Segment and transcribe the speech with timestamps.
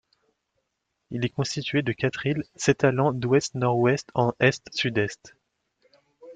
[1.11, 5.35] Il est constitué de quatre îles s'étalant d'ouest-nord-ouest en est-sud-est.